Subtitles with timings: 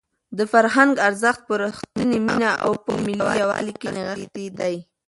[0.37, 4.75] د فرهنګ ارزښت په رښتونې مینه او په ملي یووالي کې نغښتی دی.